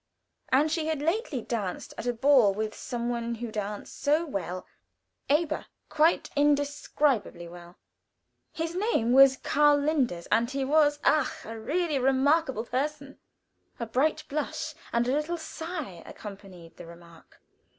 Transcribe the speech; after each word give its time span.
And 0.51 0.71
she 0.71 0.87
had 0.87 0.99
lately 0.99 1.43
danced 1.43 1.93
at 1.95 2.07
a 2.07 2.13
ball 2.13 2.55
with 2.55 2.73
some 2.73 3.07
one 3.07 3.35
who 3.35 3.51
danced 3.51 4.01
so 4.01 4.25
well 4.25 4.65
aber, 5.29 5.67
quite 5.89 6.31
indescribably 6.35 7.47
well. 7.47 7.77
His 8.51 8.73
name 8.73 9.11
was 9.11 9.37
Karl 9.37 9.77
Linders, 9.77 10.25
and 10.31 10.49
he 10.49 10.65
was, 10.65 10.97
ach! 11.05 11.45
really 11.45 11.97
a 11.97 12.01
remarkable 12.01 12.65
person. 12.65 13.19
A 13.79 13.85
bright 13.85 14.23
blush, 14.27 14.73
and 14.91 15.07
a 15.07 15.11
little 15.13 15.37
sigh 15.37 16.01
accompanied 16.03 16.77
the 16.77 16.87
remark. 16.87 17.39